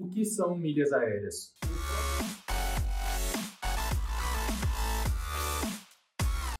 O 0.00 0.08
que 0.08 0.24
são 0.24 0.56
milhas 0.56 0.94
aéreas? 0.94 1.54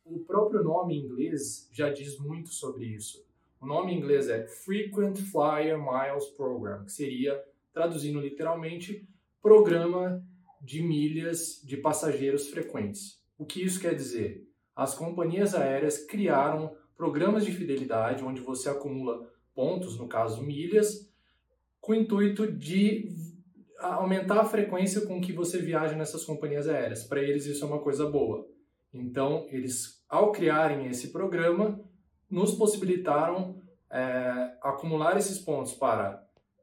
O 0.05 0.19
próprio 0.27 0.63
nome 0.63 0.95
em 0.95 1.07
inglês 1.07 1.67
já 1.73 1.89
diz 1.89 2.19
muito 2.19 2.51
sobre 2.51 2.85
isso. 2.85 3.27
O 3.59 3.67
nome 3.67 3.93
em 3.93 3.97
inglês 3.97 4.29
é 4.29 4.47
Frequent 4.47 5.17
Flyer 5.17 5.79
Miles 5.79 6.27
Program, 6.37 6.85
que 6.85 6.93
seria, 6.93 7.43
traduzindo 7.73 8.21
literalmente, 8.21 9.09
Programa 9.41 10.23
de 10.61 10.83
Milhas 10.83 11.63
de 11.65 11.79
Passageiros 11.79 12.49
Frequentes. 12.49 13.25
O 13.39 13.47
que 13.47 13.65
isso 13.65 13.81
quer 13.81 13.95
dizer? 13.95 14.47
As 14.77 14.95
companhias 14.95 15.55
aéreas 15.55 16.05
criaram 16.05 16.77
programas 16.95 17.47
de 17.47 17.53
fidelidade 17.53 18.23
onde 18.23 18.43
você 18.43 18.69
acumula 18.69 19.33
pontos, 19.55 19.97
no 19.97 20.07
caso 20.07 20.43
milhas, 20.43 21.11
com 21.81 21.93
o 21.93 21.95
intuito 21.95 22.51
de 22.51 23.09
aumentar 23.79 24.41
a 24.41 24.45
frequência 24.45 25.07
com 25.07 25.21
que 25.21 25.33
você 25.33 25.59
viaja 25.59 25.97
nessas 25.97 26.25
companhias 26.25 26.69
aéreas. 26.69 27.05
Para 27.05 27.23
eles 27.23 27.47
isso 27.47 27.65
é 27.65 27.69
uma 27.69 27.81
coisa 27.81 28.09
boa. 28.09 28.47
Então, 28.93 29.47
eles, 29.51 30.05
ao 30.09 30.33
criarem 30.33 30.87
esse 30.87 31.11
programa, 31.13 31.81
nos 32.29 32.55
possibilitaram 32.55 33.61
é, 33.91 34.57
acumular 34.63 35.17
esses 35.17 35.39
pontos 35.39 35.73
para 35.73 36.23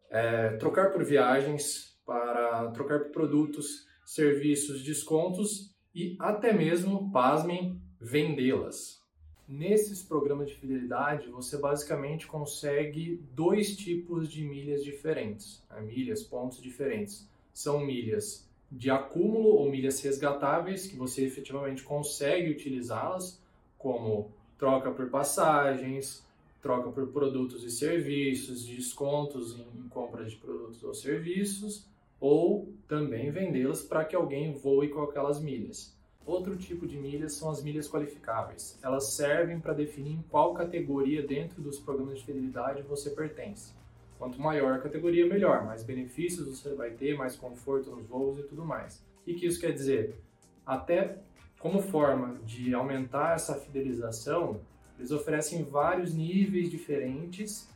é, 0.09 0.51
trocar 0.57 0.91
por 0.91 1.03
viagens, 1.03 1.97
para 2.05 2.71
trocar 2.71 2.99
por 2.99 3.11
produtos, 3.11 3.85
serviços, 4.05 4.83
descontos 4.83 5.75
e 5.93 6.15
até 6.19 6.53
mesmo, 6.53 7.11
pasmem, 7.11 7.81
vendê-las. 7.99 9.01
Nesses 9.47 10.03
programas 10.03 10.49
de 10.49 10.55
fidelidade, 10.55 11.29
você 11.29 11.57
basicamente 11.57 12.27
consegue 12.27 13.21
dois 13.33 13.77
tipos 13.77 14.29
de 14.29 14.43
milhas 14.43 14.83
diferentes, 14.83 15.63
né? 15.69 15.79
milhas, 15.79 16.21
pontos 16.21 16.61
diferentes. 16.61 17.25
São 17.53 17.79
milhas 17.79 18.45
de 18.69 18.91
acúmulo 18.91 19.55
ou 19.55 19.71
milhas 19.71 20.01
resgatáveis, 20.01 20.85
que 20.85 20.97
você 20.97 21.25
efetivamente 21.25 21.81
consegue 21.81 22.51
utilizá-las, 22.51 23.41
como 23.77 24.29
troca 24.57 24.91
por 24.91 25.09
passagens, 25.09 26.27
troca 26.61 26.89
por 26.89 27.07
produtos 27.07 27.63
e 27.63 27.71
serviços, 27.71 28.65
descontos 28.65 29.57
em 29.57 29.87
compras 29.87 30.31
de 30.31 30.37
produtos 30.37 30.83
ou 30.83 30.93
serviços, 30.93 31.87
ou 32.19 32.67
também 32.85 33.31
vendê-las 33.31 33.81
para 33.81 34.03
que 34.03 34.15
alguém 34.15 34.51
voe 34.51 34.89
com 34.89 35.03
aquelas 35.03 35.39
milhas. 35.39 35.96
Outro 36.27 36.57
tipo 36.57 36.85
de 36.85 36.97
milhas 36.97 37.35
são 37.35 37.49
as 37.49 37.63
milhas 37.63 37.89
qualificáveis. 37.89 38.77
Elas 38.83 39.13
servem 39.13 39.61
para 39.61 39.73
definir 39.73 40.11
em 40.11 40.21
qual 40.29 40.53
categoria 40.53 41.25
dentro 41.25 41.61
dos 41.61 41.79
programas 41.79 42.19
de 42.19 42.25
fidelidade 42.25 42.81
você 42.81 43.11
pertence. 43.11 43.73
Quanto 44.19 44.41
maior 44.41 44.73
a 44.73 44.79
categoria, 44.79 45.25
melhor. 45.25 45.63
Mais 45.63 45.83
benefícios 45.83 46.45
você 46.45 46.75
vai 46.75 46.91
ter, 46.91 47.15
mais 47.15 47.37
conforto 47.37 47.91
nos 47.91 48.05
voos 48.05 48.39
e 48.39 48.43
tudo 48.43 48.65
mais. 48.65 49.01
O 49.21 49.23
que 49.23 49.45
isso 49.45 49.61
quer 49.61 49.71
dizer? 49.71 50.19
Até 50.65 51.17
como 51.59 51.81
forma 51.81 52.37
de 52.43 52.73
aumentar 52.73 53.35
essa 53.35 53.55
fidelização, 53.55 54.59
eles 54.97 55.11
oferecem 55.11 55.63
vários 55.63 56.13
níveis 56.13 56.69
diferentes 56.69 57.69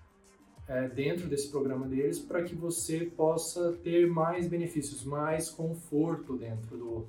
é, 0.67 0.89
dentro 0.89 1.25
desse 1.29 1.49
programa 1.49 1.87
deles 1.87 2.19
para 2.19 2.43
que 2.43 2.53
você 2.53 3.05
possa 3.15 3.71
ter 3.81 4.07
mais 4.07 4.45
benefícios, 4.45 5.05
mais 5.05 5.49
conforto 5.49 6.35
dentro 6.35 6.77
do, 6.77 7.07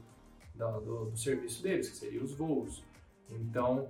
da, 0.55 0.70
do, 0.78 1.06
do, 1.06 1.17
serviço 1.17 1.62
deles, 1.62 1.91
que 1.91 1.97
seriam 1.97 2.25
os 2.25 2.34
voos. 2.34 2.84
Então, 3.31 3.89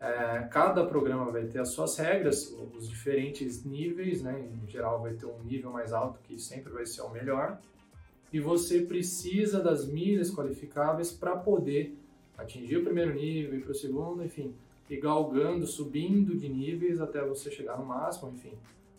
é, 0.00 0.48
cada 0.50 0.84
programa 0.84 1.30
vai 1.30 1.46
ter 1.46 1.60
as 1.60 1.70
suas 1.70 1.96
regras, 1.96 2.52
os 2.76 2.88
diferentes 2.88 3.64
níveis, 3.64 4.22
né? 4.22 4.48
em 4.62 4.68
geral 4.68 5.00
vai 5.00 5.14
ter 5.14 5.26
um 5.26 5.42
nível 5.44 5.70
mais 5.70 5.92
alto 5.92 6.18
que 6.22 6.38
sempre 6.38 6.72
vai 6.72 6.84
ser 6.86 7.02
o 7.02 7.10
melhor, 7.10 7.60
e 8.32 8.40
você 8.40 8.80
precisa 8.80 9.62
das 9.62 9.86
milhas 9.86 10.34
qualificáveis 10.34 11.12
para 11.12 11.36
poder 11.36 11.96
atingir 12.36 12.78
o 12.78 12.84
primeiro 12.84 13.14
nível, 13.14 13.58
ir 13.58 13.62
para 13.62 13.72
o 13.72 13.74
segundo, 13.74 14.24
enfim, 14.24 14.54
ir 14.88 15.00
galgando, 15.00 15.66
subindo 15.66 16.36
de 16.36 16.48
níveis 16.48 17.00
até 17.00 17.24
você 17.24 17.50
chegar 17.50 17.78
no 17.78 17.84
máximo, 17.84 18.32
enfim, 18.32 18.54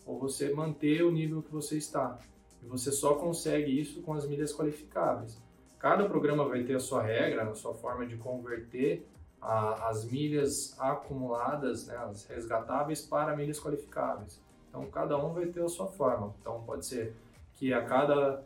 ou 0.06 0.20
você 0.20 0.54
manter 0.54 1.04
o 1.04 1.12
nível 1.12 1.42
que 1.42 1.52
você 1.52 1.78
está. 1.78 2.20
E 2.62 2.68
você 2.68 2.92
só 2.92 3.16
consegue 3.16 3.78
isso 3.80 4.02
com 4.02 4.14
as 4.14 4.28
milhas 4.28 4.56
qualificáveis. 4.56 5.38
Cada 5.84 6.06
programa 6.06 6.46
vai 6.46 6.64
ter 6.64 6.76
a 6.76 6.80
sua 6.80 7.04
regra, 7.04 7.44
a 7.44 7.54
sua 7.54 7.74
forma 7.74 8.06
de 8.06 8.16
converter 8.16 9.06
a, 9.42 9.90
as 9.90 10.10
milhas 10.10 10.80
acumuladas, 10.80 11.88
né, 11.88 11.98
as 11.98 12.26
resgatáveis, 12.26 13.02
para 13.02 13.36
milhas 13.36 13.60
qualificáveis. 13.60 14.42
Então, 14.70 14.86
cada 14.86 15.18
um 15.18 15.34
vai 15.34 15.48
ter 15.48 15.62
a 15.62 15.68
sua 15.68 15.88
forma. 15.88 16.34
Então, 16.40 16.64
pode 16.66 16.86
ser 16.86 17.14
que 17.56 17.74
a 17.74 17.84
cada 17.84 18.42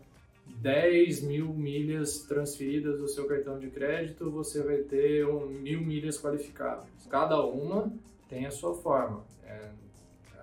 10 0.48 1.22
mil 1.22 1.54
milhas 1.54 2.24
transferidas 2.24 2.98
do 3.00 3.08
seu 3.08 3.28
cartão 3.28 3.60
de 3.60 3.70
crédito, 3.70 4.32
você 4.32 4.64
vai 4.64 4.78
ter 4.78 5.24
um, 5.28 5.46
mil 5.46 5.82
milhas 5.82 6.20
qualificáveis. 6.20 7.06
Cada 7.08 7.40
uma 7.46 7.94
tem 8.28 8.48
a 8.48 8.52
sua 8.52 8.74
forma, 8.74 9.24
é, 9.46 9.70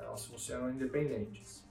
elas 0.01 0.25
funcionam 0.27 0.71
independentes. 0.71 1.64